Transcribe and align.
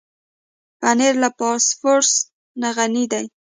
پنېر 0.79 1.13
له 1.23 1.29
فاسفورس 1.37 2.11
نه 2.61 2.69
غني 2.77 3.05
دی. 3.11 3.25